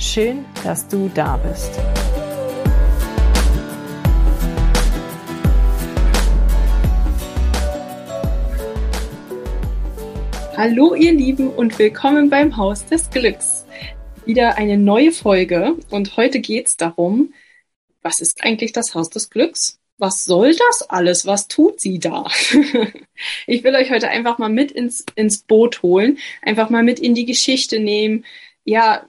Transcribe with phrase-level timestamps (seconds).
[0.00, 1.78] Schön, dass du da bist.
[10.56, 13.66] Hallo ihr Lieben und willkommen beim Haus des Glücks.
[14.24, 17.34] Wieder eine neue Folge und heute geht es darum,
[18.00, 19.80] was ist eigentlich das Haus des Glücks?
[19.98, 21.26] Was soll das alles?
[21.26, 22.24] Was tut sie da?
[23.46, 27.14] ich will euch heute einfach mal mit ins, ins Boot holen, einfach mal mit in
[27.14, 28.24] die Geschichte nehmen.
[28.64, 29.04] Ja,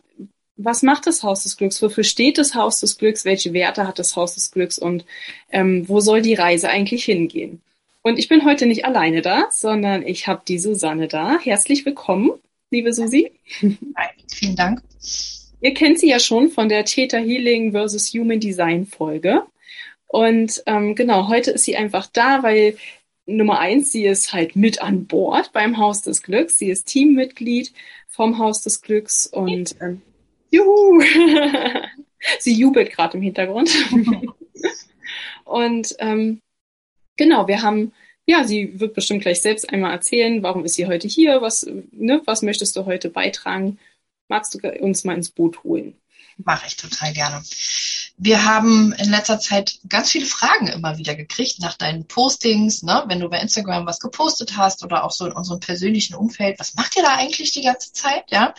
[0.63, 1.81] was macht das Haus des Glücks?
[1.81, 3.25] Wofür steht das Haus des Glücks?
[3.25, 4.77] Welche Werte hat das Haus des Glücks?
[4.77, 5.05] Und
[5.51, 7.61] ähm, wo soll die Reise eigentlich hingehen?
[8.01, 11.37] Und ich bin heute nicht alleine da, sondern ich habe die Susanne da.
[11.39, 12.31] Herzlich willkommen,
[12.71, 13.31] liebe Susi.
[13.61, 14.81] Hi, vielen Dank.
[15.61, 19.43] Ihr kennt sie ja schon von der Theta Healing versus Human Design Folge.
[20.07, 22.75] Und ähm, genau, heute ist sie einfach da, weil
[23.27, 26.57] Nummer eins, sie ist halt mit an Bord beim Haus des Glücks.
[26.57, 27.71] Sie ist Teammitglied
[28.07, 30.01] vom Haus des Glücks und ähm,
[30.51, 31.01] Juhu!
[32.39, 33.71] Sie jubelt gerade im Hintergrund.
[35.43, 36.41] und ähm,
[37.17, 37.93] genau, wir haben,
[38.25, 42.21] ja, sie wird bestimmt gleich selbst einmal erzählen, warum ist sie heute hier, was, ne,
[42.25, 43.79] was möchtest du heute beitragen?
[44.27, 45.95] Magst du uns mal ins Boot holen?
[46.37, 47.43] Mache ich total gerne.
[48.17, 53.03] Wir haben in letzter Zeit ganz viele Fragen immer wieder gekriegt nach deinen Postings, ne?
[53.07, 56.59] wenn du bei Instagram was gepostet hast oder auch so in unserem persönlichen Umfeld.
[56.59, 58.25] Was macht ihr da eigentlich die ganze Zeit?
[58.29, 58.53] Ja,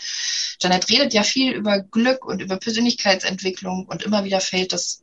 [0.61, 5.03] Janet redet ja viel über Glück und über Persönlichkeitsentwicklung und immer wieder fällt das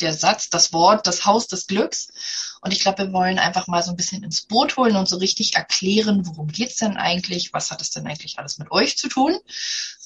[0.00, 2.08] der Satz, das Wort, das Haus des Glücks.
[2.60, 5.18] Und ich glaube, wir wollen einfach mal so ein bisschen ins Boot holen und so
[5.18, 9.08] richtig erklären, worum geht's denn eigentlich, was hat es denn eigentlich alles mit euch zu
[9.08, 9.38] tun.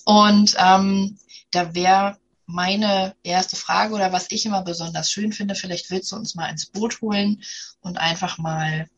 [0.05, 1.19] Und ähm,
[1.50, 6.16] da wäre meine erste Frage oder was ich immer besonders schön finde, vielleicht willst du
[6.16, 7.42] uns mal ins Boot holen
[7.81, 8.88] und einfach mal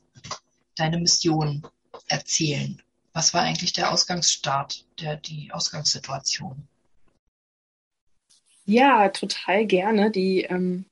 [0.77, 1.67] deine Mission
[2.07, 2.81] erzählen.
[3.13, 6.69] Was war eigentlich der Ausgangsstart, der, die Ausgangssituation?
[8.65, 10.13] Ja, total gerne.
[10.13, 10.85] Die, ähm,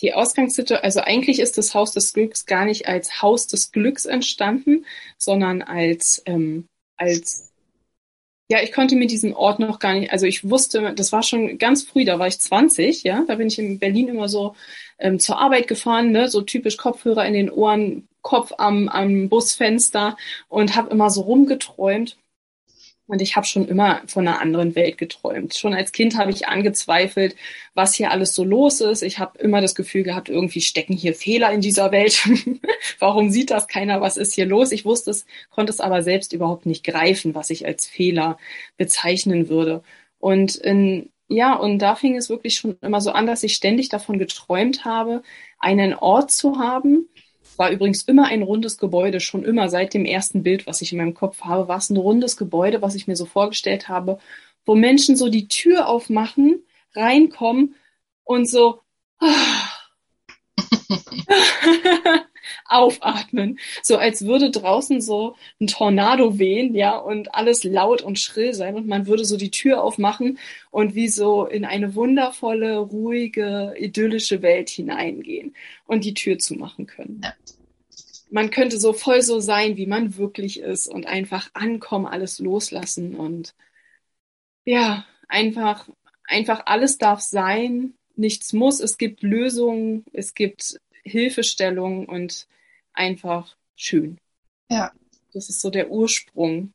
[0.00, 4.04] die Ausgangssituation, also eigentlich ist das Haus des Glücks gar nicht als Haus des Glücks
[4.04, 4.84] entstanden,
[5.16, 6.66] sondern als, ähm,
[6.96, 7.52] als
[8.48, 11.58] ja, ich konnte mir diesen Ort noch gar nicht, also ich wusste, das war schon
[11.58, 14.54] ganz früh, da war ich 20, ja, da bin ich in Berlin immer so
[14.98, 20.16] ähm, zur Arbeit gefahren, ne, so typisch Kopfhörer in den Ohren, Kopf am, am Busfenster
[20.48, 22.16] und habe immer so rumgeträumt.
[23.06, 25.54] Und ich habe schon immer von einer anderen Welt geträumt.
[25.54, 27.36] Schon als Kind habe ich angezweifelt,
[27.74, 29.02] was hier alles so los ist.
[29.02, 32.26] Ich habe immer das Gefühl gehabt, irgendwie stecken hier Fehler in dieser Welt.
[32.98, 34.00] Warum sieht das keiner?
[34.00, 34.72] Was ist hier los?
[34.72, 38.38] Ich wusste es, konnte es aber selbst überhaupt nicht greifen, was ich als Fehler
[38.78, 39.82] bezeichnen würde.
[40.18, 43.90] Und in, ja, und da fing es wirklich schon immer so an, dass ich ständig
[43.90, 45.22] davon geträumt habe,
[45.58, 47.08] einen Ort zu haben,
[47.58, 50.98] war übrigens immer ein rundes Gebäude, schon immer seit dem ersten Bild, was ich in
[50.98, 54.18] meinem Kopf habe, war es ein rundes Gebäude, was ich mir so vorgestellt habe,
[54.66, 56.62] wo Menschen so die Tür aufmachen,
[56.94, 57.74] reinkommen
[58.24, 58.80] und so
[62.74, 68.52] aufatmen, so als würde draußen so ein Tornado wehen, ja, und alles laut und schrill
[68.54, 70.38] sein und man würde so die Tür aufmachen
[70.70, 75.54] und wie so in eine wundervolle, ruhige, idyllische Welt hineingehen
[75.86, 77.20] und die Tür zumachen können.
[77.22, 77.32] Ja.
[78.30, 83.14] Man könnte so voll so sein, wie man wirklich ist und einfach ankommen, alles loslassen
[83.14, 83.54] und
[84.64, 85.88] ja, einfach,
[86.26, 92.48] einfach alles darf sein, nichts muss, es gibt Lösungen, es gibt Hilfestellung und
[92.94, 94.18] einfach schön.
[94.70, 94.92] Ja.
[95.32, 96.72] Das ist so der Ursprung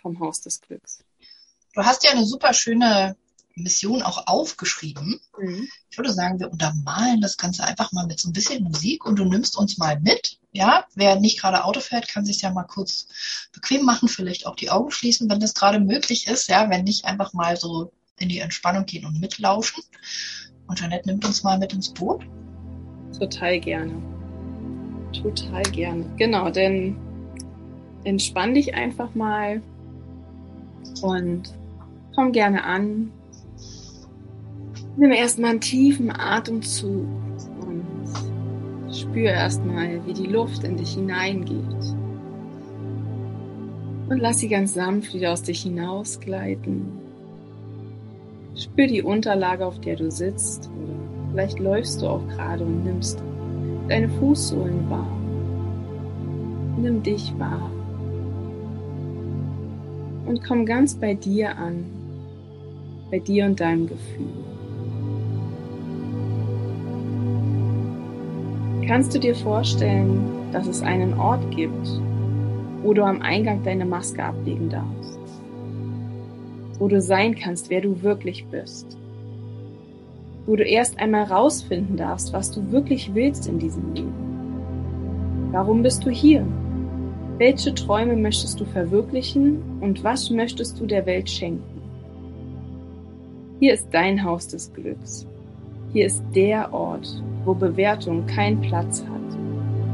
[0.00, 1.04] vom Haus des Glücks.
[1.74, 3.16] Du hast ja eine super schöne
[3.62, 5.20] Mission auch aufgeschrieben.
[5.38, 5.68] Mhm.
[5.90, 9.16] Ich würde sagen, wir untermalen das Ganze einfach mal mit so ein bisschen Musik und
[9.18, 10.38] du nimmst uns mal mit.
[10.52, 13.08] Ja, wer nicht gerade Auto fährt, kann sich ja mal kurz
[13.52, 16.48] bequem machen, vielleicht auch die Augen schließen, wenn das gerade möglich ist.
[16.48, 19.82] Ja, wenn nicht, einfach mal so in die Entspannung gehen und mitlaufen.
[20.66, 22.24] Und Jeanette nimmt uns mal mit ins Boot.
[23.18, 24.17] Total gerne.
[25.12, 26.04] Total gerne.
[26.16, 26.96] Genau, denn
[28.04, 29.62] entspann dich einfach mal
[31.02, 31.54] und
[32.14, 33.10] komm gerne an.
[34.96, 37.06] Nimm erstmal einen tiefen Atemzug
[37.60, 37.84] und
[38.92, 41.94] spür erstmal, wie die Luft in dich hineingeht.
[44.08, 46.86] Und lass sie ganz sanft wieder aus dich hinausgleiten.
[48.56, 50.94] Spür die Unterlage, auf der du sitzt, oder
[51.30, 53.22] vielleicht läufst du auch gerade und nimmst
[53.88, 55.10] deine Fußsohlen wahr.
[56.76, 57.70] Nimm dich wahr.
[60.26, 61.86] Und komm ganz bei dir an,
[63.10, 64.26] bei dir und deinem Gefühl.
[68.86, 70.20] Kannst du dir vorstellen,
[70.52, 71.88] dass es einen Ort gibt,
[72.82, 75.18] wo du am Eingang deine Maske ablegen darfst?
[76.78, 78.97] Wo du sein kannst, wer du wirklich bist?
[80.48, 85.50] Wo du erst einmal rausfinden darfst, was du wirklich willst in diesem Leben?
[85.52, 86.46] Warum bist du hier?
[87.36, 91.82] Welche Träume möchtest du verwirklichen und was möchtest du der Welt schenken?
[93.60, 95.26] Hier ist dein Haus des Glücks.
[95.92, 99.38] Hier ist der Ort, wo Bewertung keinen Platz hat,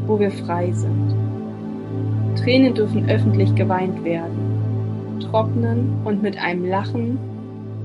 [0.07, 1.17] wo wir frei sind.
[2.37, 7.19] Tränen dürfen öffentlich geweint werden, trocknen und mit einem Lachen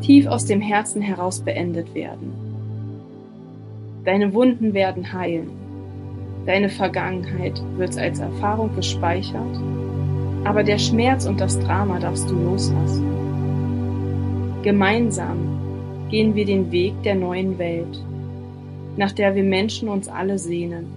[0.01, 2.48] tief aus dem Herzen heraus beendet werden.
[4.09, 5.51] Deine Wunden werden heilen,
[6.47, 9.61] deine Vergangenheit wird als Erfahrung gespeichert,
[10.45, 13.05] aber der Schmerz und das Drama darfst du loslassen.
[14.63, 17.99] Gemeinsam gehen wir den Weg der neuen Welt
[18.97, 20.87] nach der wir Menschen uns alle sehnen.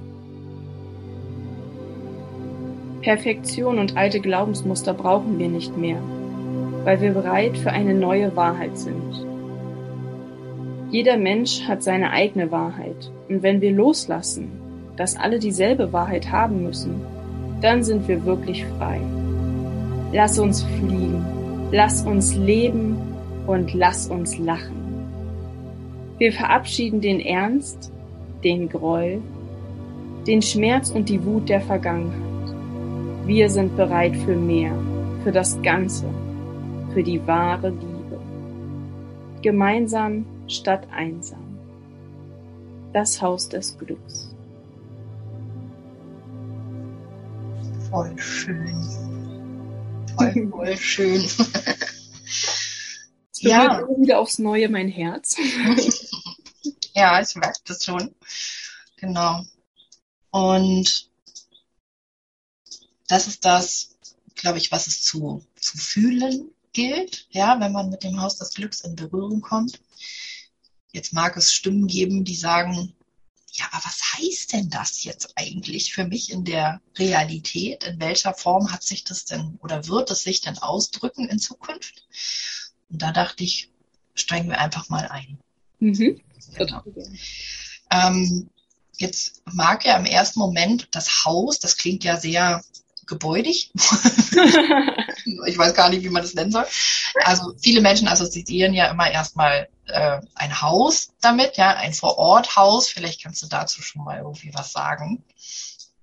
[3.02, 5.98] Perfektion und alte Glaubensmuster brauchen wir nicht mehr,
[6.84, 9.31] weil wir bereit für eine neue Wahrheit sind.
[10.92, 14.50] Jeder Mensch hat seine eigene Wahrheit und wenn wir loslassen,
[14.98, 17.00] dass alle dieselbe Wahrheit haben müssen,
[17.62, 19.00] dann sind wir wirklich frei.
[20.12, 21.24] Lass uns fliegen,
[21.72, 22.98] lass uns leben
[23.46, 24.76] und lass uns lachen.
[26.18, 27.90] Wir verabschieden den Ernst
[28.44, 29.22] den Groll,
[30.26, 32.54] den Schmerz und die Wut der Vergangenheit.
[33.24, 34.72] Wir sind bereit für mehr,
[35.24, 36.04] für das Ganze,
[36.92, 38.20] für die wahre Liebe.
[39.40, 41.58] Gemeinsam statt einsam.
[42.92, 44.34] Das Haus des Glücks.
[47.90, 48.82] Voll schön.
[50.16, 51.26] Voll, voll schön.
[53.38, 53.86] ja.
[53.98, 55.36] wieder aufs Neue mein Herz.
[56.94, 58.14] Ja, ich merke das schon.
[58.96, 59.44] Genau.
[60.30, 61.10] Und
[63.08, 63.96] das ist das,
[64.34, 68.54] glaube ich, was es zu, zu fühlen gilt, ja, wenn man mit dem Haus des
[68.54, 69.80] Glücks in Berührung kommt.
[70.92, 72.94] Jetzt mag es Stimmen geben, die sagen,
[73.54, 77.84] ja, aber was heißt denn das jetzt eigentlich für mich in der Realität?
[77.84, 82.06] In welcher Form hat sich das denn oder wird es sich denn ausdrücken in Zukunft?
[82.88, 83.70] Und da dachte ich,
[84.14, 85.38] steigen wir einfach mal ein.
[85.80, 86.20] Mhm.
[86.54, 86.82] Genau.
[87.90, 88.48] Ähm,
[88.96, 92.62] jetzt mag ja im ersten Moment das Haus, das klingt ja sehr
[93.06, 93.70] gebäudig.
[93.74, 96.64] ich weiß gar nicht, wie man das nennen soll.
[97.24, 102.88] Also viele Menschen assoziieren ja immer erstmal äh, ein Haus damit, ja, ein Vororthaus.
[102.88, 105.22] Vielleicht kannst du dazu schon mal irgendwie was sagen.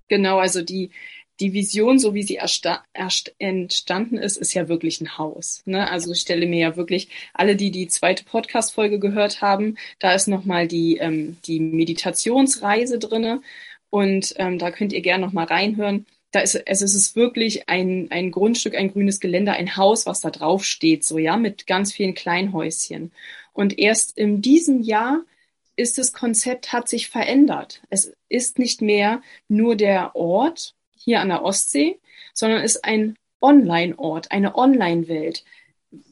[0.08, 0.92] Genau, also die,
[1.40, 5.62] die Vision, so wie sie entstanden ist, ist ja wirklich ein Haus.
[5.66, 5.90] Ne?
[5.90, 10.28] Also ich stelle mir ja wirklich alle, die die zweite Podcast-Folge gehört haben, da ist
[10.28, 13.42] nochmal die, ähm, die Meditationsreise drinne
[13.90, 16.06] und ähm, da könnt ihr gerne nochmal reinhören.
[16.32, 20.22] Da ist, also es ist wirklich ein, ein Grundstück, ein grünes Geländer, ein Haus, was
[20.22, 23.12] da drauf steht, so ja, mit ganz vielen Kleinhäuschen.
[23.54, 25.24] Und erst in diesem Jahr
[25.76, 27.82] ist das Konzept, hat sich verändert.
[27.90, 32.00] Es ist nicht mehr nur der Ort, hier an der Ostsee,
[32.34, 35.46] sondern ist ein Online-Ort, eine Online-Welt.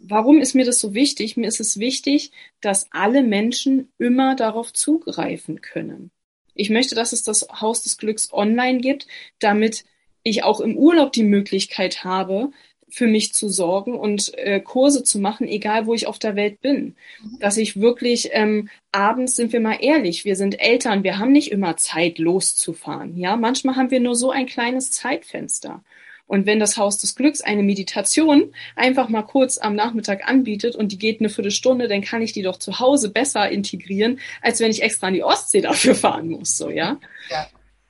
[0.02, 1.38] Warum ist mir das so wichtig?
[1.38, 2.32] Mir ist es wichtig,
[2.62, 6.10] dass alle Menschen immer darauf zugreifen können.
[6.56, 9.08] Ich möchte, dass es das Haus des Glücks online gibt,
[9.40, 9.86] damit
[10.30, 12.52] ich auch im Urlaub die Möglichkeit habe,
[12.90, 16.62] für mich zu sorgen und äh, Kurse zu machen, egal wo ich auf der Welt
[16.62, 16.96] bin.
[17.22, 17.40] Mhm.
[17.40, 21.52] Dass ich wirklich ähm, abends sind wir mal ehrlich, wir sind Eltern, wir haben nicht
[21.52, 23.18] immer Zeit loszufahren.
[23.18, 25.84] Ja, manchmal haben wir nur so ein kleines Zeitfenster.
[26.28, 30.92] Und wenn das Haus des Glücks eine Meditation einfach mal kurz am Nachmittag anbietet und
[30.92, 34.72] die geht eine Viertelstunde, dann kann ich die doch zu Hause besser integrieren, als wenn
[34.72, 37.00] ich extra an die Ostsee dafür fahren muss, so, ja?
[37.30, 37.48] Ja.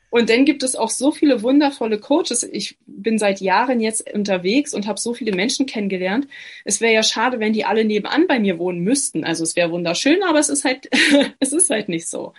[0.10, 2.44] Und dann gibt es auch so viele wundervolle Coaches.
[2.44, 6.28] Ich bin seit Jahren jetzt unterwegs und habe so viele Menschen kennengelernt.
[6.64, 9.26] Es wäre ja schade, wenn die alle nebenan bei mir wohnen müssten.
[9.26, 10.90] Also es wäre wunderschön, aber es ist halt,
[11.40, 12.34] es ist halt nicht so.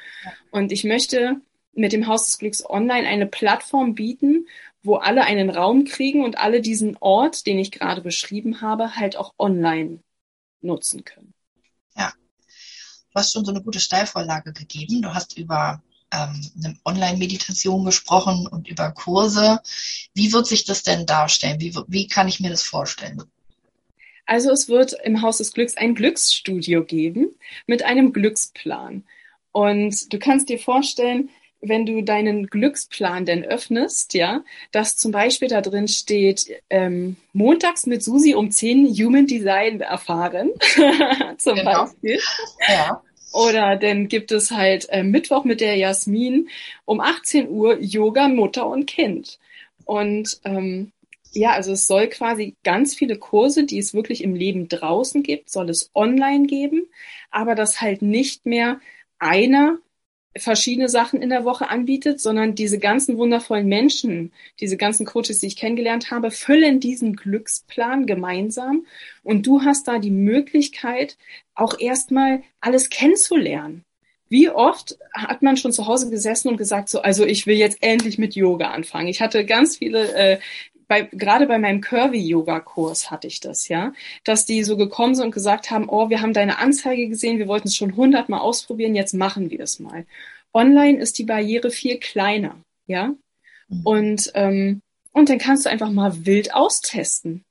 [0.51, 1.41] Und ich möchte
[1.75, 4.47] mit dem Haus des Glücks Online eine Plattform bieten,
[4.83, 9.17] wo alle einen Raum kriegen und alle diesen Ort, den ich gerade beschrieben habe, halt
[9.17, 10.01] auch online
[10.61, 11.35] nutzen können.
[11.95, 12.13] Ja.
[13.13, 15.03] Du hast schon so eine gute Steilvorlage gegeben.
[15.03, 19.61] Du hast über ähm, eine Online-Meditation gesprochen und über Kurse.
[20.15, 21.61] Wie wird sich das denn darstellen?
[21.61, 23.23] Wie, wie kann ich mir das vorstellen?
[24.27, 27.31] Also es wird im Haus des Glücks ein Glücksstudio geben
[27.67, 29.05] mit einem Glücksplan.
[29.53, 35.49] Und du kannst dir vorstellen, wenn du deinen Glücksplan denn öffnest, ja, dass zum Beispiel
[35.49, 40.51] da drin steht, ähm, montags mit Susi um 10 Human Design erfahren,
[41.39, 41.85] zum genau.
[41.85, 42.21] Beispiel.
[42.69, 43.03] Ja.
[43.33, 46.49] Oder dann gibt es halt äh, Mittwoch mit der Jasmin
[46.85, 49.39] um 18 Uhr Yoga Mutter und Kind.
[49.85, 50.93] Und ähm,
[51.33, 55.51] ja, also es soll quasi ganz viele Kurse, die es wirklich im Leben draußen gibt,
[55.51, 56.87] soll es online geben,
[57.31, 58.81] aber das halt nicht mehr
[59.19, 59.79] einer
[60.37, 65.47] verschiedene Sachen in der Woche anbietet, sondern diese ganzen wundervollen Menschen, diese ganzen Coaches, die
[65.47, 68.87] ich kennengelernt habe, füllen diesen Glücksplan gemeinsam
[69.23, 71.17] und du hast da die Möglichkeit,
[71.55, 73.85] auch erstmal alles kennenzulernen.
[74.29, 77.79] Wie oft hat man schon zu Hause gesessen und gesagt, so, also ich will jetzt
[77.83, 79.09] endlich mit Yoga anfangen.
[79.09, 80.39] Ich hatte ganz viele äh,
[80.89, 83.93] bei, gerade bei meinem Curvy-Yoga-Kurs hatte ich das, ja,
[84.25, 87.47] dass die so gekommen sind und gesagt haben, oh, wir haben deine Anzeige gesehen, wir
[87.47, 90.07] wollten es schon hundertmal ausprobieren, jetzt machen wir es mal.
[90.55, 93.15] Online ist die Barriere viel kleiner, ja,
[93.69, 93.81] mhm.
[93.85, 97.45] und, ähm, und dann kannst du einfach mal wild austesten.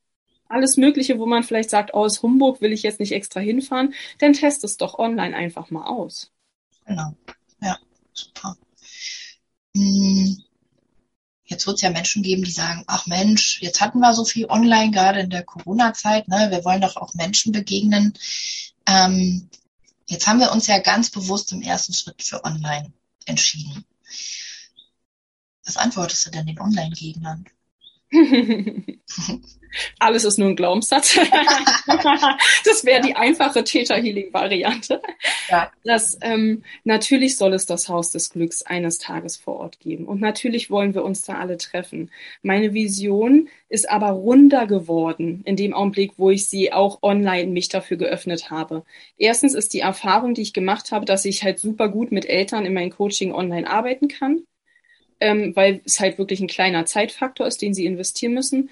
[0.50, 3.94] Alles Mögliche, wo man vielleicht sagt, oh, aus Humburg will ich jetzt nicht extra hinfahren,
[4.20, 6.32] dann test es doch online einfach mal aus.
[6.86, 7.14] Genau,
[7.62, 7.78] ja,
[8.14, 8.58] super.
[9.76, 10.47] Hm
[11.48, 14.46] Jetzt wird es ja Menschen geben, die sagen, ach Mensch, jetzt hatten wir so viel
[14.48, 16.48] online, gerade in der Corona-Zeit, ne?
[16.52, 18.14] wir wollen doch auch Menschen begegnen.
[18.86, 19.50] Ähm,
[20.08, 22.92] jetzt haben wir uns ja ganz bewusst im ersten Schritt für online
[23.26, 23.86] entschieden.
[25.66, 27.46] Was antwortest du denn den Online-Gegnern?
[30.00, 31.16] Alles ist nur ein Glaubenssatz.
[32.66, 35.02] das wäre die einfache Theta-Healing-Variante.
[35.50, 35.72] Ja.
[35.84, 40.06] Das, ähm, natürlich soll es das Haus des Glücks eines Tages vor Ort geben.
[40.06, 42.12] Und natürlich wollen wir uns da alle treffen.
[42.42, 47.68] Meine Vision ist aber runder geworden in dem Augenblick, wo ich sie auch online mich
[47.68, 48.84] dafür geöffnet habe.
[49.18, 52.66] Erstens ist die Erfahrung, die ich gemacht habe, dass ich halt super gut mit Eltern
[52.66, 54.44] in meinem Coaching online arbeiten kann
[55.20, 58.70] ähm, weil es halt wirklich ein kleiner Zeitfaktor ist, den sie investieren müssen.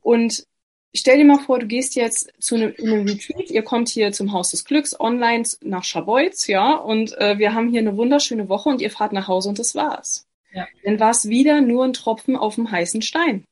[0.00, 0.46] Und
[0.94, 4.32] stell dir mal vor, du gehst jetzt zu einem, einem Retreat, ihr kommt hier zum
[4.32, 8.68] Haus des Glücks online nach Schabolz, ja, und äh, wir haben hier eine wunderschöne Woche
[8.68, 10.26] und ihr fahrt nach Hause und das war's.
[10.52, 10.66] Ja.
[10.84, 13.44] Dann war es wieder nur ein Tropfen auf dem heißen Stein.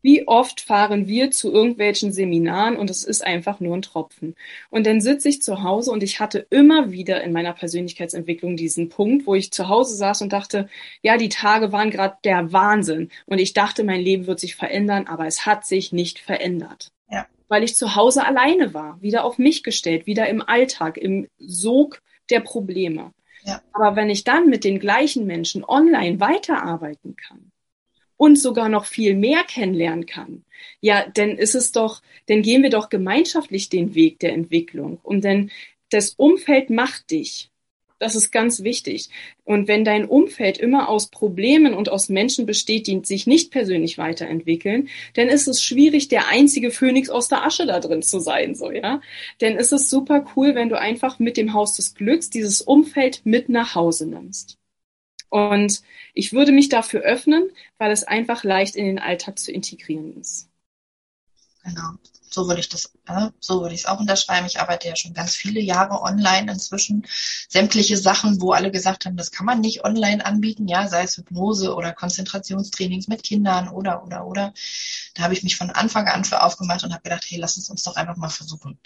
[0.00, 4.36] Wie oft fahren wir zu irgendwelchen Seminaren und es ist einfach nur ein Tropfen.
[4.70, 8.88] Und dann sitze ich zu Hause und ich hatte immer wieder in meiner Persönlichkeitsentwicklung diesen
[8.88, 10.68] Punkt, wo ich zu Hause saß und dachte,
[11.02, 13.10] ja, die Tage waren gerade der Wahnsinn.
[13.26, 16.92] Und ich dachte, mein Leben wird sich verändern, aber es hat sich nicht verändert.
[17.10, 17.26] Ja.
[17.48, 22.02] Weil ich zu Hause alleine war, wieder auf mich gestellt, wieder im Alltag, im Sog
[22.30, 23.12] der Probleme.
[23.44, 23.62] Ja.
[23.72, 27.50] Aber wenn ich dann mit den gleichen Menschen online weiterarbeiten kann,
[28.18, 30.44] und sogar noch viel mehr kennenlernen kann,
[30.82, 34.98] ja, dann ist es doch, dann gehen wir doch gemeinschaftlich den Weg der Entwicklung.
[35.02, 35.50] Und denn
[35.88, 37.50] das Umfeld macht dich.
[38.00, 39.08] Das ist ganz wichtig.
[39.44, 43.98] Und wenn dein Umfeld immer aus Problemen und aus Menschen besteht, die sich nicht persönlich
[43.98, 48.54] weiterentwickeln, dann ist es schwierig, der einzige Phönix aus der Asche da drin zu sein,
[48.54, 49.00] so, ja.
[49.40, 53.22] Denn ist es super cool, wenn du einfach mit dem Haus des Glücks dieses Umfeld
[53.24, 54.58] mit nach Hause nimmst.
[55.30, 55.82] Und
[56.14, 60.48] ich würde mich dafür öffnen, weil es einfach leicht in den Alltag zu integrieren ist.
[61.64, 61.92] Genau.
[62.30, 64.46] So würde ich das, äh, so würde ich es auch unterschreiben.
[64.46, 67.06] Ich arbeite ja schon ganz viele Jahre online inzwischen.
[67.48, 71.16] Sämtliche Sachen, wo alle gesagt haben, das kann man nicht online anbieten, ja, sei es
[71.16, 74.52] Hypnose oder Konzentrationstrainings mit Kindern oder, oder, oder.
[75.14, 77.70] Da habe ich mich von Anfang an für aufgemacht und habe gedacht, hey, lass uns
[77.70, 78.78] uns doch einfach mal versuchen.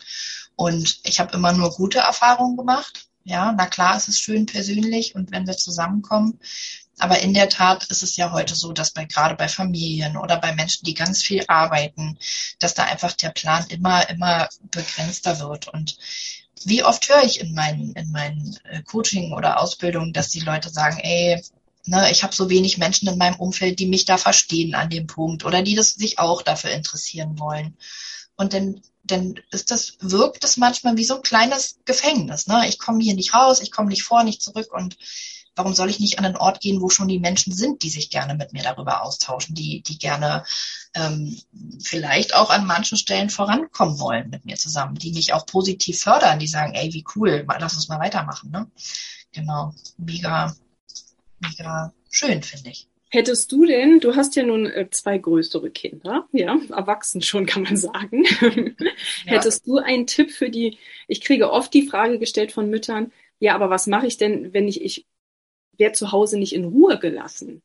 [0.57, 3.09] Und ich habe immer nur gute Erfahrungen gemacht.
[3.25, 6.41] Ja, na klar, es ist schön persönlich und wenn wir zusammenkommen.
[6.99, 10.39] Aber in der Tat ist es ja heute so, dass bei, gerade bei Familien oder
[10.39, 12.19] bei Menschen, die ganz viel arbeiten,
[12.59, 15.69] dass da einfach der Plan immer, immer begrenzter wird.
[15.69, 15.97] Und
[16.65, 20.71] wie oft höre ich in meinen, in meinen äh, Coaching oder Ausbildungen, dass die Leute
[20.71, 21.43] sagen, ey,
[21.87, 25.07] ne, ich habe so wenig Menschen in meinem Umfeld, die mich da verstehen an dem
[25.07, 27.77] Punkt oder die das sich auch dafür interessieren wollen.
[28.37, 32.47] Und dann dann ist das, wirkt es manchmal wie so ein kleines Gefängnis.
[32.47, 32.69] Ne?
[32.69, 34.97] Ich komme hier nicht raus, ich komme nicht vor, nicht zurück und
[35.55, 38.11] warum soll ich nicht an einen Ort gehen, wo schon die Menschen sind, die sich
[38.11, 40.45] gerne mit mir darüber austauschen, die, die gerne
[40.95, 41.39] ähm,
[41.83, 46.39] vielleicht auch an manchen Stellen vorankommen wollen mit mir zusammen, die mich auch positiv fördern,
[46.39, 48.51] die sagen, ey, wie cool, lass uns mal weitermachen.
[48.51, 48.71] Ne?
[49.33, 50.55] Genau, mega,
[51.43, 52.89] mega schön, finde ich.
[53.11, 57.63] Hättest du denn, du hast ja nun äh, zwei größere Kinder, ja, erwachsen schon kann
[57.63, 58.25] man sagen.
[59.25, 59.33] Ja.
[59.33, 63.55] Hättest du einen Tipp für die, ich kriege oft die Frage gestellt von Müttern, ja,
[63.55, 65.07] aber was mache ich denn, wenn ich, ich
[65.77, 67.63] werde zu Hause nicht in Ruhe gelassen?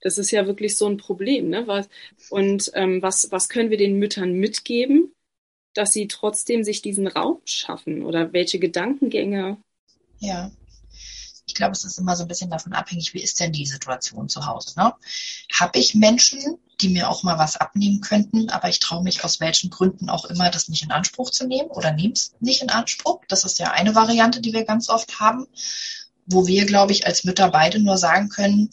[0.00, 1.48] Das ist ja wirklich so ein Problem.
[1.48, 1.66] Ne?
[1.66, 1.88] Was,
[2.30, 5.12] und ähm, was, was können wir den Müttern mitgeben,
[5.74, 8.04] dass sie trotzdem sich diesen Raum schaffen?
[8.04, 9.58] Oder welche Gedankengänge?
[10.18, 10.50] Ja.
[11.48, 14.28] Ich glaube, es ist immer so ein bisschen davon abhängig, wie ist denn die Situation
[14.28, 14.78] zu Hause.
[14.78, 14.92] Ne?
[15.52, 19.40] Habe ich Menschen, die mir auch mal was abnehmen könnten, aber ich traue mich aus
[19.40, 22.70] welchen Gründen auch immer, das nicht in Anspruch zu nehmen oder nehme es nicht in
[22.70, 23.22] Anspruch.
[23.28, 25.46] Das ist ja eine Variante, die wir ganz oft haben,
[26.26, 28.70] wo wir, glaube ich, als Mütter beide nur sagen können,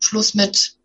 [0.00, 0.76] Schluss mit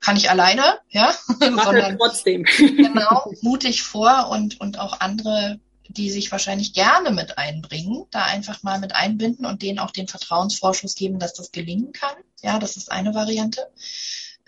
[0.00, 2.44] kann ich alleine, ja, sondern trotzdem.
[2.44, 5.60] genau, mutig vor und, und auch andere,
[5.96, 10.06] die sich wahrscheinlich gerne mit einbringen, da einfach mal mit einbinden und denen auch den
[10.06, 12.14] Vertrauensvorschuss geben, dass das gelingen kann.
[12.42, 13.70] Ja, das ist eine Variante.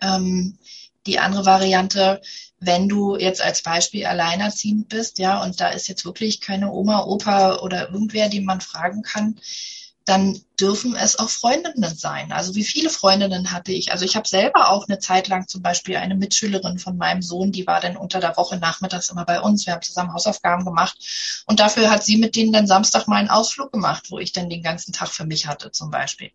[0.01, 0.59] Ähm,
[1.07, 2.23] die andere Variante,
[2.61, 7.05] wenn du jetzt als Beispiel alleinerziehend bist, ja, und da ist jetzt wirklich keine Oma,
[7.05, 9.41] Opa oder irgendwer, den man fragen kann,
[10.05, 12.33] dann dürfen es auch Freundinnen sein.
[12.33, 13.93] Also wie viele Freundinnen hatte ich?
[13.93, 17.53] Also ich habe selber auch eine Zeit lang zum Beispiel eine Mitschülerin von meinem Sohn,
[17.53, 19.67] die war dann unter der Woche nachmittags immer bei uns.
[19.67, 23.31] Wir haben zusammen Hausaufgaben gemacht und dafür hat sie mit denen dann Samstag mal einen
[23.31, 26.31] Ausflug gemacht, wo ich dann den ganzen Tag für mich hatte zum Beispiel.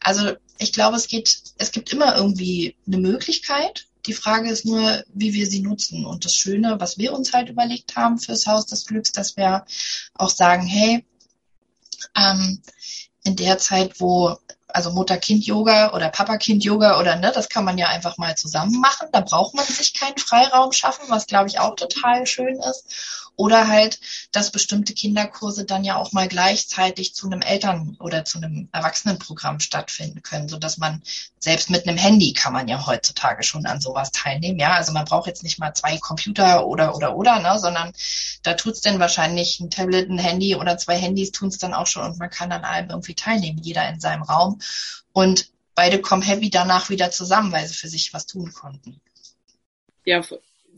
[0.00, 3.86] Also ich glaube, es geht, es gibt immer irgendwie eine Möglichkeit.
[4.06, 6.06] Die Frage ist nur, wie wir sie nutzen.
[6.06, 9.64] Und das Schöne, was wir uns halt überlegt haben fürs Haus des Glücks, dass wir
[10.14, 11.04] auch sagen, hey,
[12.16, 12.62] ähm,
[13.28, 14.36] in der Zeit, wo
[14.68, 19.08] also Mutter-Kind-Yoga oder Papa-Kind-Yoga oder ne, das kann man ja einfach mal zusammen machen.
[19.12, 23.27] Da braucht man sich keinen Freiraum schaffen, was glaube ich auch total schön ist.
[23.38, 24.00] Oder halt,
[24.32, 29.60] dass bestimmte Kinderkurse dann ja auch mal gleichzeitig zu einem Eltern- oder zu einem Erwachsenenprogramm
[29.60, 31.04] stattfinden können, so dass man
[31.38, 34.58] selbst mit einem Handy kann man ja heutzutage schon an sowas teilnehmen.
[34.58, 37.92] Ja, also man braucht jetzt nicht mal zwei Computer oder oder oder, ne, sondern
[38.42, 42.02] da tut's denn wahrscheinlich ein Tablet, ein Handy oder zwei Handys tun's dann auch schon
[42.10, 44.58] und man kann an allem irgendwie teilnehmen, jeder in seinem Raum
[45.12, 49.00] und beide kommen happy danach wieder zusammen, weil sie für sich was tun konnten.
[50.04, 50.22] Ja,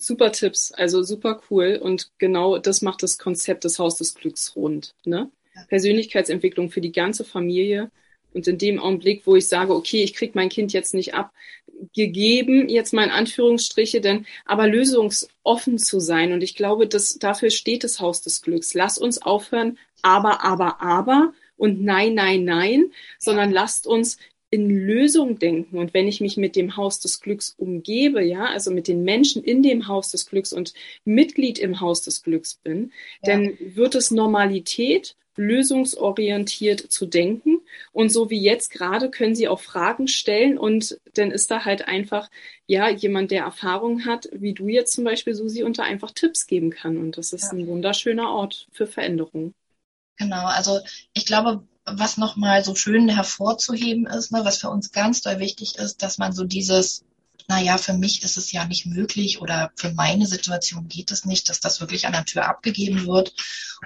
[0.01, 1.79] super Tipps, also super cool.
[1.81, 4.95] Und genau das macht das Konzept des Haus des Glücks rund.
[5.05, 5.31] Ne?
[5.55, 5.63] Ja.
[5.69, 7.91] Persönlichkeitsentwicklung für die ganze Familie.
[8.33, 12.69] Und in dem Augenblick, wo ich sage, okay, ich kriege mein Kind jetzt nicht abgegeben,
[12.69, 16.33] jetzt mal in Anführungsstriche, denn aber lösungsoffen zu sein.
[16.33, 18.75] Und ich glaube, dass dafür steht das Haus des Glücks.
[18.75, 24.17] Lass uns aufhören, aber, aber, aber und nein, nein, nein, sondern lasst uns
[24.51, 25.79] in Lösung denken.
[25.79, 29.45] Und wenn ich mich mit dem Haus des Glücks umgebe, ja, also mit den Menschen
[29.45, 33.33] in dem Haus des Glücks und Mitglied im Haus des Glücks bin, ja.
[33.33, 37.61] dann wird es Normalität, lösungsorientiert zu denken.
[37.93, 41.87] Und so wie jetzt gerade können Sie auch Fragen stellen und dann ist da halt
[41.87, 42.29] einfach,
[42.67, 46.47] ja, jemand, der Erfahrung hat, wie du jetzt zum Beispiel, Susi, und da einfach Tipps
[46.47, 46.99] geben kann.
[46.99, 47.59] Und das ist ja.
[47.59, 49.55] ein wunderschöner Ort für Veränderung.
[50.19, 50.81] Genau, also
[51.15, 51.63] ich glaube,
[51.95, 56.19] was nochmal so schön hervorzuheben ist, ne, was für uns ganz doll wichtig ist, dass
[56.19, 57.05] man so dieses,
[57.49, 61.49] naja, für mich ist es ja nicht möglich oder für meine Situation geht es nicht,
[61.49, 63.35] dass das wirklich an der Tür abgegeben wird.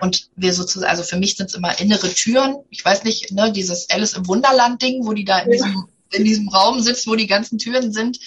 [0.01, 2.57] Und wir sozusagen, also für mich sind es immer innere Türen.
[2.71, 6.49] Ich weiß nicht, ne, dieses Alice im Wunderland-Ding, wo die da in diesem, in diesem
[6.49, 8.19] Raum sitzt, wo die ganzen Türen sind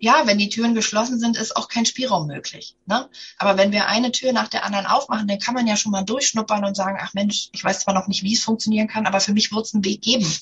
[0.00, 2.76] ja, wenn die Türen geschlossen sind, ist auch kein Spielraum möglich.
[2.86, 3.08] Ne?
[3.36, 6.04] Aber wenn wir eine Tür nach der anderen aufmachen, dann kann man ja schon mal
[6.04, 9.18] durchschnuppern und sagen, ach Mensch, ich weiß zwar noch nicht, wie es funktionieren kann, aber
[9.18, 10.32] für mich wird es einen Weg geben.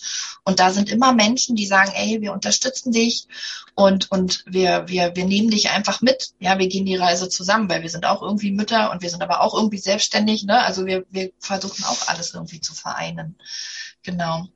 [0.45, 3.29] Und da sind immer Menschen, die sagen, ey, wir unterstützen dich
[3.75, 6.35] und, und wir, wir, wir nehmen dich einfach mit.
[6.39, 9.23] Ja, wir gehen die Reise zusammen, weil wir sind auch irgendwie Mütter und wir sind
[9.23, 10.45] aber auch irgendwie selbstständig.
[10.45, 10.63] Ne?
[10.63, 13.37] Also wir, wir versuchen auch alles irgendwie zu vereinen.
[14.03, 14.49] Genau.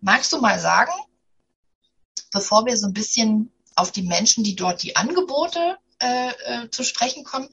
[0.00, 0.92] Magst du mal sagen,
[2.32, 6.82] bevor wir so ein bisschen auf die Menschen, die dort die Angebote äh, äh, zu
[6.84, 7.48] sprechen kommen.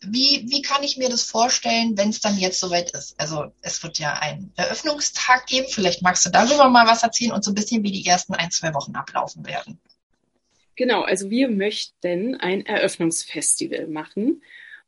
[0.00, 3.18] Wie, wie kann ich mir das vorstellen, wenn es dann jetzt soweit ist?
[3.18, 5.66] Also es wird ja einen Eröffnungstag geben.
[5.68, 8.50] Vielleicht magst du darüber mal was erzählen und so ein bisschen, wie die ersten ein,
[8.50, 9.80] zwei Wochen ablaufen werden.
[10.76, 14.42] Genau, also wir möchten ein Eröffnungsfestival machen.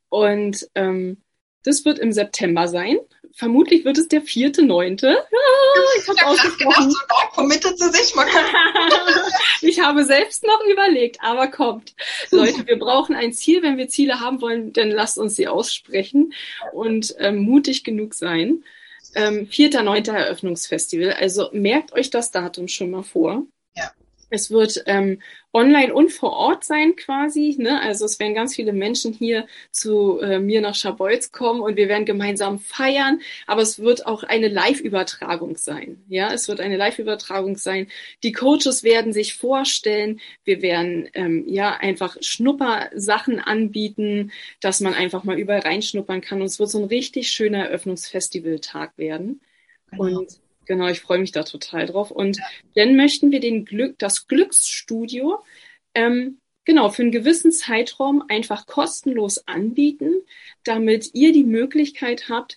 [0.09, 1.20] Und ähm,
[1.64, 2.99] das wird im September sein.
[3.34, 5.08] Vermutlich wird es der vierte, neunte.
[5.08, 6.92] Ja, ich habe ausgesprochen.
[7.34, 8.14] Committed zu sich.
[8.14, 8.26] Mal
[9.62, 11.94] ich habe selbst noch überlegt, aber kommt.
[12.30, 13.62] Leute, wir brauchen ein Ziel.
[13.62, 16.32] Wenn wir Ziele haben wollen, dann lasst uns sie aussprechen
[16.72, 18.64] und ähm, mutig genug sein.
[19.14, 21.12] Ähm, vierter, neunter Eröffnungsfestival.
[21.12, 23.46] Also merkt euch das Datum schon mal vor.
[24.30, 25.20] Es wird ähm,
[25.52, 27.56] online und vor Ort sein quasi.
[27.58, 27.80] Ne?
[27.80, 31.88] Also es werden ganz viele Menschen hier zu äh, mir nach Scharbeutz kommen und wir
[31.88, 33.20] werden gemeinsam feiern.
[33.46, 36.02] Aber es wird auch eine Live-Übertragung sein.
[36.08, 37.88] Ja, es wird eine Live-Übertragung sein.
[38.22, 40.20] Die Coaches werden sich vorstellen.
[40.44, 46.40] Wir werden ähm, ja einfach Schnuppersachen anbieten, dass man einfach mal überall reinschnuppern kann.
[46.40, 49.40] Und es wird so ein richtig schöner Eröffnungsfestivaltag werden.
[49.90, 50.20] Genau.
[50.20, 50.40] Und
[50.70, 52.12] Genau, ich freue mich da total drauf.
[52.12, 52.44] Und ja.
[52.76, 55.42] dann möchten wir den Glück, das Glücksstudio
[55.94, 60.14] ähm, genau für einen gewissen Zeitraum einfach kostenlos anbieten,
[60.62, 62.56] damit ihr die Möglichkeit habt,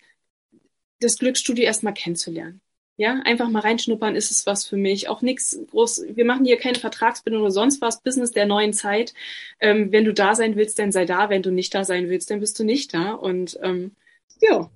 [1.00, 2.62] das Glücksstudio erstmal kennenzulernen.
[2.98, 5.10] Ja, einfach mal reinschnuppern, ist es was für mich.
[5.10, 6.04] Auch nichts groß.
[6.10, 8.04] Wir machen hier keine Vertragsbindung oder sonst was.
[8.04, 9.16] Business der neuen Zeit.
[9.60, 11.32] Ähm, wenn du da sein willst, dann sei da.
[11.32, 13.14] Wenn du nicht da sein willst, dann bist du nicht da.
[13.14, 13.96] Und ähm,
[14.40, 14.70] ja,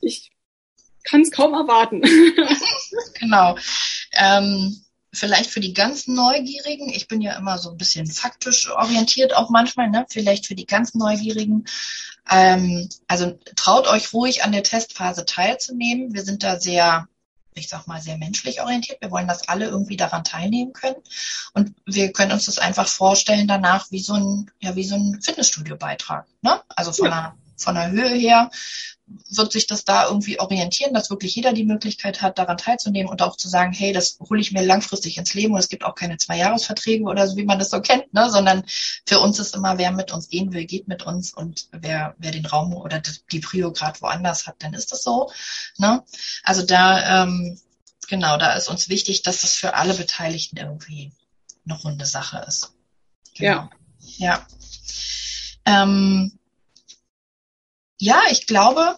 [0.00, 0.31] ich
[1.04, 2.02] kann es kaum erwarten.
[3.20, 3.56] genau.
[4.12, 9.34] Ähm, vielleicht für die ganz Neugierigen, ich bin ja immer so ein bisschen faktisch orientiert
[9.34, 10.06] auch manchmal, ne?
[10.08, 11.66] vielleicht für die ganz Neugierigen.
[12.30, 16.14] Ähm, also traut euch ruhig an der Testphase teilzunehmen.
[16.14, 17.08] Wir sind da sehr
[17.54, 19.00] ich sag mal, sehr menschlich orientiert.
[19.00, 20.96] Wir wollen, dass alle irgendwie daran teilnehmen können.
[21.52, 25.20] Und wir können uns das einfach vorstellen danach wie so ein, ja, wie so ein
[25.20, 26.26] Fitnessstudio-Beitrag.
[26.40, 26.60] Ne?
[26.68, 27.12] Also von ja.
[27.12, 28.50] einer von der Höhe her
[29.28, 33.22] wird sich das da irgendwie orientieren, dass wirklich jeder die Möglichkeit hat, daran teilzunehmen und
[33.22, 35.94] auch zu sagen, hey, das hole ich mir langfristig ins Leben und es gibt auch
[35.94, 38.30] keine Zwei-Jahres-Verträge oder so, wie man das so kennt, ne?
[38.30, 38.64] sondern
[39.06, 42.30] für uns ist immer, wer mit uns gehen will, geht mit uns und wer, wer
[42.30, 45.30] den Raum oder die Prio gerade woanders hat, dann ist das so.
[45.78, 46.02] Ne?
[46.42, 47.60] Also da, ähm,
[48.08, 51.12] genau, da ist uns wichtig, dass das für alle Beteiligten irgendwie
[51.64, 52.72] eine runde Sache ist.
[53.34, 53.68] Genau.
[53.68, 53.70] Ja.
[54.18, 54.46] Ja.
[55.64, 56.38] Ähm,
[58.02, 58.96] ja, ich glaube,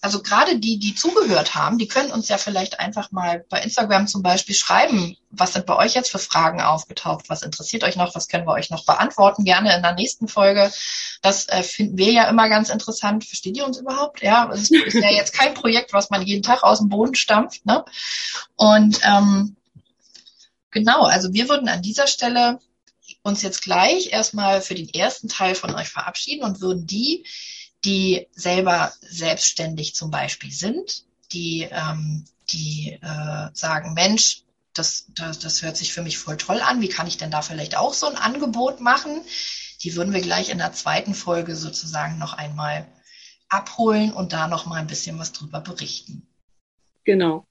[0.00, 4.06] also gerade die, die zugehört haben, die können uns ja vielleicht einfach mal bei Instagram
[4.06, 8.14] zum Beispiel schreiben, was sind bei euch jetzt für Fragen aufgetaucht, was interessiert euch noch,
[8.14, 10.72] was können wir euch noch beantworten, gerne in der nächsten Folge.
[11.20, 13.24] Das äh, finden wir ja immer ganz interessant.
[13.24, 14.22] Versteht ihr uns überhaupt?
[14.22, 17.66] Ja, es ist ja jetzt kein Projekt, was man jeden Tag aus dem Boden stampft.
[17.66, 17.84] Ne?
[18.54, 19.56] Und ähm,
[20.70, 22.60] genau, also wir würden an dieser Stelle
[23.24, 27.24] uns jetzt gleich erstmal für den ersten Teil von euch verabschieden und würden die,
[27.84, 34.42] die selber selbstständig zum Beispiel sind, die, ähm, die äh, sagen, Mensch,
[34.72, 37.42] das, das, das hört sich für mich voll toll an, wie kann ich denn da
[37.42, 39.20] vielleicht auch so ein Angebot machen?
[39.82, 42.86] Die würden wir gleich in der zweiten Folge sozusagen noch einmal
[43.48, 46.26] abholen und da noch mal ein bisschen was drüber berichten.
[47.04, 47.46] Genau.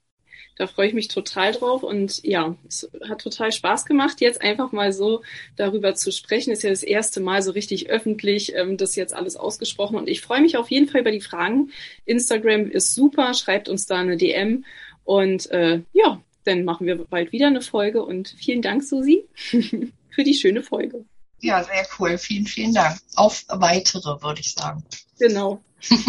[0.56, 4.70] Da freue ich mich total drauf und ja, es hat total Spaß gemacht, jetzt einfach
[4.70, 5.22] mal so
[5.56, 6.52] darüber zu sprechen.
[6.52, 10.20] Ist ja das erste Mal so richtig öffentlich, ähm, das jetzt alles ausgesprochen und ich
[10.20, 11.70] freue mich auf jeden Fall über die Fragen.
[12.04, 14.64] Instagram ist super, schreibt uns da eine DM
[15.02, 19.24] und äh, ja, dann machen wir bald wieder eine Folge und vielen Dank, Susi,
[20.10, 21.04] für die schöne Folge.
[21.40, 22.16] Ja, sehr cool.
[22.16, 22.98] Vielen, vielen Dank.
[23.16, 24.82] Auf weitere, würde ich sagen.
[25.18, 25.60] Genau.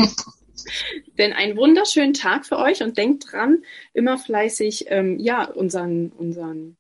[1.18, 3.64] Denn einen wunderschönen Tag für euch und denkt dran,
[3.94, 6.78] immer fleißig ähm, ja, unseren, unseren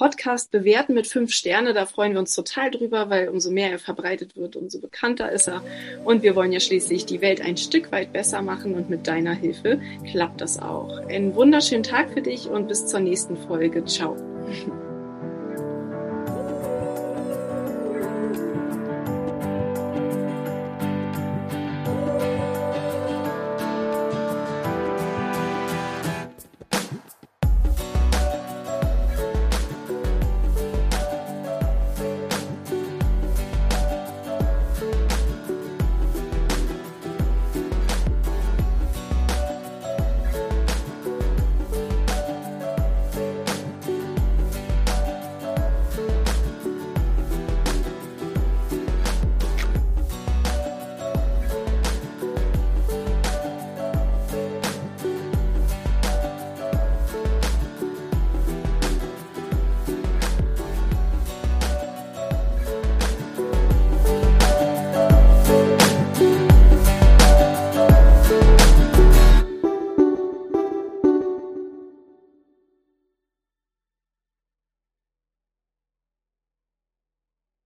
[0.00, 1.74] Podcast bewerten mit fünf Sterne.
[1.74, 5.46] Da freuen wir uns total drüber, weil umso mehr er verbreitet wird, umso bekannter ist
[5.46, 5.62] er.
[6.04, 9.34] Und wir wollen ja schließlich die Welt ein Stück weit besser machen und mit deiner
[9.34, 9.78] Hilfe
[10.10, 11.00] klappt das auch.
[11.08, 13.84] Einen wunderschönen Tag für dich und bis zur nächsten Folge.
[13.84, 14.16] Ciao.